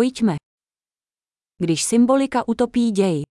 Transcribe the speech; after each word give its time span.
Pojďme. 0.00 0.36
Když 1.62 1.84
symbolika 1.84 2.48
utopí 2.48 2.90
děj. 2.90 3.22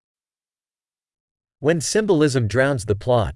When 1.60 1.80
symbolism 1.80 2.46
drowns 2.48 2.84
the 2.84 2.94
plot. 3.04 3.34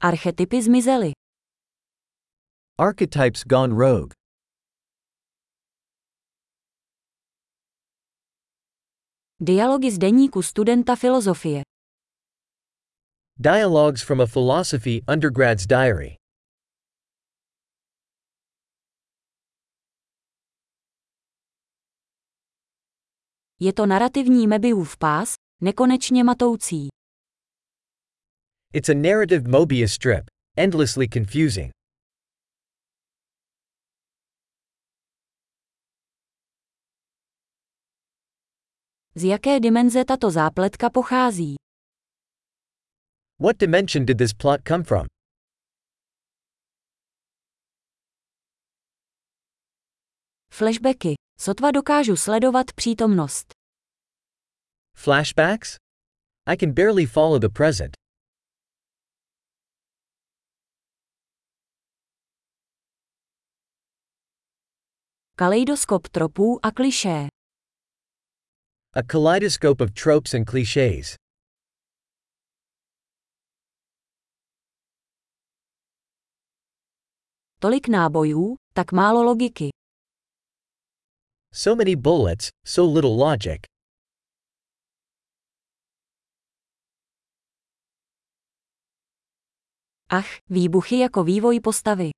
Archetypy 0.00 0.62
zmizely. 0.62 1.12
Archetypes 2.78 3.44
gone 3.44 3.74
rogue. 3.74 4.12
Dialogy 9.40 9.90
z 9.90 9.98
deníku 9.98 10.42
studenta 10.42 10.96
filozofie. 10.96 11.62
Dialogues 13.38 14.02
from 14.02 14.20
a 14.20 14.26
philosophy 14.26 15.02
undergrad's 15.08 15.66
diary. 15.66 16.21
Je 23.64 23.72
to 23.72 23.86
narrativní 23.86 24.46
Mebiův 24.46 24.96
pás, 24.96 25.34
nekonečně 25.60 26.24
matoucí. 26.24 26.88
It's 28.72 28.88
a 28.88 28.94
narrative 28.94 29.50
Mobius 29.50 29.92
strip, 29.92 30.24
endlessly 30.56 31.08
confusing. 31.08 31.70
Z 39.14 39.24
jaké 39.24 39.60
dimenze 39.60 40.04
tato 40.04 40.30
zápletka 40.30 40.90
pochází? 40.90 41.54
What 43.40 43.56
dimension 43.58 44.06
did 44.06 44.18
this 44.18 44.32
plot 44.32 44.60
come 44.68 44.84
from? 44.84 45.11
Flashbacky. 50.52 51.14
Sotva 51.38 51.70
dokážu 51.70 52.16
sledovat 52.16 52.66
přítomnost. 52.74 53.52
Flashbacks? 54.94 55.76
I 56.46 56.56
can 56.56 56.72
barely 56.72 57.06
follow 57.06 57.38
the 57.38 57.48
present. 57.48 57.92
Kaleidoskop 65.36 66.08
tropů 66.08 66.60
a 66.62 66.70
klišé. 66.70 67.26
A 68.94 69.02
kaleidoscope 69.02 69.84
of 69.84 69.90
tropes 69.92 70.34
and 70.34 70.44
cliches. 70.50 71.14
Tolik 77.58 77.88
nábojů, 77.88 78.56
tak 78.74 78.92
málo 78.92 79.22
logiky. 79.22 79.81
So 81.52 81.76
many 81.76 81.94
bullets, 81.94 82.50
so 82.64 82.84
little 82.84 83.16
logic. 83.16 83.66
Ach, 90.10 90.26
výbuchy 90.50 90.98
jako 90.98 91.24
vývoj 91.24 91.60
postavy. 91.60 92.10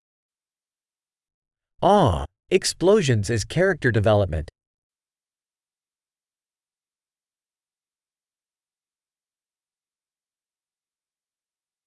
Ah, 1.82 2.24
explosions 2.50 3.30
as 3.30 3.44
character 3.44 3.92
development. 3.92 4.50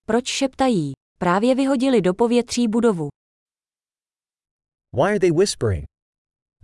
Proč 0.05 0.27
šeptají? 0.27 0.91
Právě 1.19 1.55
vyhodili 1.55 2.01
do 2.01 2.13
povětří 2.13 2.67
budovu. 2.67 3.07
Why 4.93 5.03
are 5.09 5.19
they 5.19 5.31
whispering? 5.31 5.96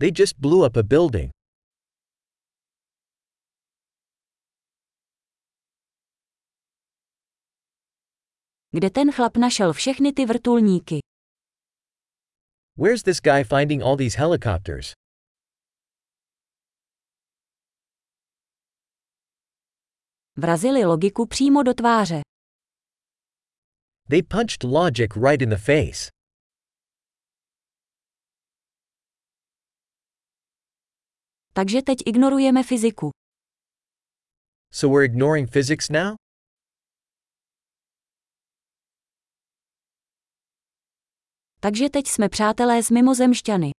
They 0.00 0.10
just 0.10 0.40
blew 0.40 0.64
up 0.66 0.76
a 0.76 0.82
building. 0.82 1.30
Kde 8.72 8.90
ten 8.90 9.12
chlap 9.12 9.36
našel 9.36 9.72
všechny 9.72 10.12
ty 10.12 10.26
vrtulníky? 10.26 10.98
Where's 12.76 13.02
this 13.02 13.20
guy 13.20 13.44
finding 13.44 13.82
all 13.82 13.96
these 13.96 14.18
helicopters? 14.18 14.92
Vrazili 20.36 20.84
logiku 20.84 21.26
přímo 21.26 21.62
do 21.62 21.74
tváře. 21.74 22.20
They 24.08 24.22
punched 24.22 24.64
logic 24.64 25.16
right 25.16 25.42
in 25.42 25.50
the 25.50 25.56
face. 25.56 26.08
Takže 31.56 31.82
teď 31.82 31.98
ignorujeme 32.06 32.62
fyziku. 32.62 33.10
So 34.72 34.88
we're 34.94 35.04
ignoring 35.04 35.50
physics 35.50 35.88
now? 35.90 36.14
Takže 41.60 41.90
teď 41.90 42.06
jsme 42.06 42.28
přátelé 42.28 42.82
s 42.82 42.90
mimozemšťany. 42.90 43.70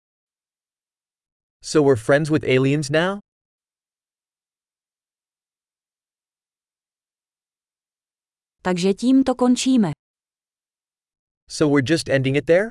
So 1.65 1.89
we're 1.89 2.03
friends 2.05 2.31
with 2.31 2.45
aliens 2.45 2.91
now? 2.91 3.19
Takže 8.63 8.95
tím 8.95 9.25
to 9.25 9.34
končíme. 9.34 9.93
So 11.49 11.75
we're 11.75 11.93
just 11.93 12.09
ending 12.09 12.37
it 12.37 12.47
there? 12.47 12.69